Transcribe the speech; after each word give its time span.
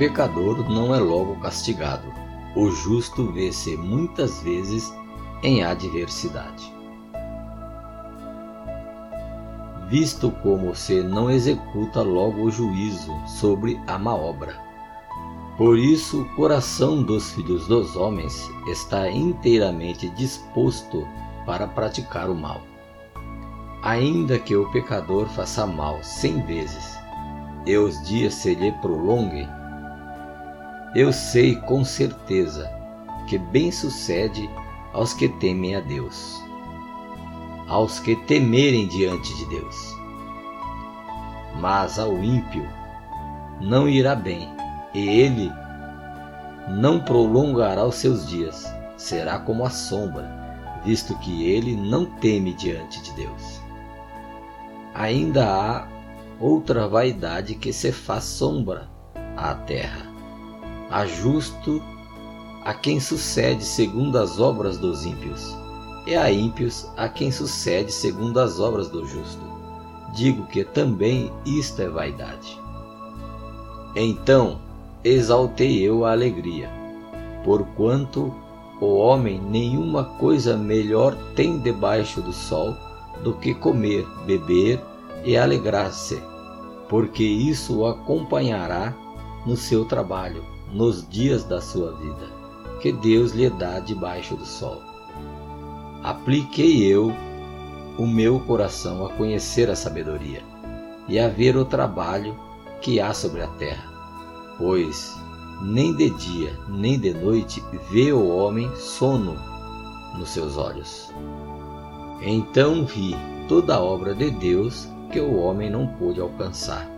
pecador 0.00 0.66
não 0.66 0.94
é 0.94 0.98
logo 0.98 1.36
castigado. 1.40 2.10
O 2.56 2.70
justo 2.70 3.30
vê-se 3.32 3.76
muitas 3.76 4.42
vezes 4.42 4.90
em 5.42 5.62
adversidade. 5.62 6.72
Visto 9.90 10.30
como 10.42 10.74
se 10.74 11.02
não 11.02 11.30
executa 11.30 12.00
logo 12.00 12.44
o 12.44 12.50
juízo 12.50 13.12
sobre 13.26 13.78
a 13.86 13.98
má 13.98 14.14
obra. 14.14 14.58
Por 15.58 15.78
isso, 15.78 16.22
o 16.22 16.34
coração 16.34 17.02
dos 17.02 17.32
filhos 17.32 17.66
dos 17.66 17.94
homens 17.94 18.50
está 18.68 19.10
inteiramente 19.10 20.08
disposto 20.08 21.06
para 21.44 21.66
praticar 21.66 22.30
o 22.30 22.34
mal. 22.34 22.62
Ainda 23.82 24.38
que 24.38 24.56
o 24.56 24.66
pecador 24.72 25.26
faça 25.28 25.66
mal 25.66 26.02
cem 26.02 26.40
vezes 26.46 26.98
e 27.66 27.76
os 27.76 28.02
dias 28.06 28.32
se 28.32 28.54
lhe 28.54 28.72
prolonguem, 28.80 29.46
eu 30.94 31.12
sei 31.12 31.56
com 31.56 31.84
certeza 31.84 32.70
que 33.28 33.38
bem 33.38 33.70
sucede 33.70 34.48
aos 34.92 35.14
que 35.14 35.28
temem 35.28 35.76
a 35.76 35.80
Deus, 35.80 36.42
aos 37.68 38.00
que 38.00 38.16
temerem 38.26 38.88
diante 38.88 39.34
de 39.36 39.46
Deus. 39.46 39.96
Mas 41.60 41.98
ao 41.98 42.18
ímpio 42.18 42.66
não 43.60 43.88
irá 43.88 44.14
bem, 44.14 44.48
e 44.94 45.08
ele 45.08 45.52
não 46.68 47.00
prolongará 47.00 47.84
os 47.84 47.96
seus 47.96 48.26
dias, 48.28 48.72
será 48.96 49.38
como 49.38 49.64
a 49.64 49.70
sombra 49.70 50.40
visto 50.84 51.16
que 51.18 51.44
ele 51.44 51.76
não 51.76 52.06
teme 52.06 52.52
diante 52.54 53.02
de 53.02 53.12
Deus. 53.12 53.60
Ainda 54.94 55.46
há 55.46 55.88
outra 56.38 56.88
vaidade 56.88 57.54
que 57.54 57.72
se 57.72 57.92
faz 57.92 58.24
sombra 58.24 58.88
à 59.36 59.54
terra. 59.54 60.09
Há 60.90 61.06
justo 61.06 61.80
a 62.64 62.74
quem 62.74 62.98
sucede 62.98 63.64
segundo 63.64 64.18
as 64.18 64.40
obras 64.40 64.76
dos 64.76 65.06
ímpios, 65.06 65.56
e 66.06 66.16
a 66.16 66.30
ímpios 66.30 66.88
a 66.96 67.08
quem 67.08 67.30
sucede 67.30 67.92
segundo 67.92 68.40
as 68.40 68.58
obras 68.58 68.88
do 68.88 69.06
justo. 69.06 69.42
Digo 70.14 70.46
que 70.46 70.64
também 70.64 71.32
isto 71.46 71.80
é 71.80 71.88
vaidade. 71.88 72.60
Então 73.94 74.58
exaltei 75.04 75.80
eu 75.80 76.04
a 76.04 76.12
alegria, 76.12 76.68
porquanto 77.44 78.34
o 78.80 78.96
homem 78.96 79.40
nenhuma 79.40 80.04
coisa 80.04 80.56
melhor 80.56 81.14
tem 81.36 81.58
debaixo 81.58 82.20
do 82.20 82.32
sol 82.32 82.76
do 83.22 83.34
que 83.34 83.54
comer, 83.54 84.06
beber 84.26 84.80
e 85.24 85.36
alegrar-se, 85.36 86.20
porque 86.88 87.22
isso 87.22 87.78
o 87.78 87.86
acompanhará 87.86 88.94
no 89.46 89.56
seu 89.56 89.84
trabalho, 89.84 90.44
nos 90.72 91.08
dias 91.08 91.44
da 91.44 91.60
sua 91.60 91.92
vida, 91.92 92.28
que 92.80 92.92
Deus 92.92 93.32
lhe 93.32 93.48
dá 93.50 93.80
debaixo 93.80 94.36
do 94.36 94.46
sol. 94.46 94.80
Apliquei 96.02 96.84
eu 96.84 97.12
o 97.98 98.06
meu 98.06 98.40
coração 98.40 99.04
a 99.04 99.10
conhecer 99.10 99.68
a 99.68 99.76
sabedoria 99.76 100.42
e 101.08 101.18
a 101.18 101.28
ver 101.28 101.56
o 101.56 101.64
trabalho 101.64 102.34
que 102.80 103.00
há 103.00 103.12
sobre 103.12 103.42
a 103.42 103.48
terra, 103.48 103.84
pois 104.56 105.14
nem 105.60 105.94
de 105.94 106.08
dia 106.10 106.58
nem 106.68 106.98
de 106.98 107.12
noite 107.12 107.62
vê 107.90 108.12
o 108.12 108.28
homem 108.28 108.74
sono 108.76 109.36
nos 110.16 110.30
seus 110.30 110.56
olhos. 110.56 111.12
Então 112.22 112.86
vi 112.86 113.14
toda 113.48 113.76
a 113.76 113.80
obra 113.80 114.14
de 114.14 114.30
Deus 114.30 114.88
que 115.12 115.20
o 115.20 115.36
homem 115.36 115.68
não 115.68 115.86
pôde 115.86 116.20
alcançar, 116.20 116.88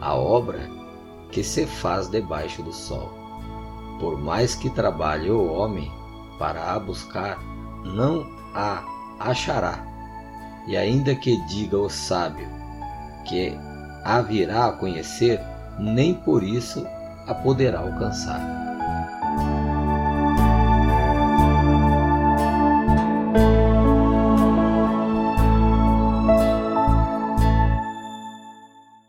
a 0.00 0.14
obra 0.14 0.68
que 1.32 1.42
se 1.42 1.66
faz 1.66 2.08
debaixo 2.08 2.62
do 2.62 2.72
sol. 2.72 3.10
Por 3.98 4.20
mais 4.20 4.54
que 4.54 4.70
trabalhe 4.70 5.30
o 5.30 5.52
homem 5.52 5.90
para 6.38 6.72
a 6.74 6.78
buscar, 6.78 7.38
não 7.84 8.26
a 8.54 8.84
achará. 9.18 9.84
E 10.66 10.76
ainda 10.76 11.14
que 11.14 11.36
diga 11.46 11.78
o 11.78 11.88
sábio 11.88 12.48
que 13.26 13.56
a 14.04 14.20
virá 14.20 14.66
a 14.66 14.72
conhecer, 14.72 15.40
nem 15.78 16.14
por 16.14 16.42
isso 16.42 16.86
a 17.26 17.34
poderá 17.34 17.80
alcançar. 17.80 18.71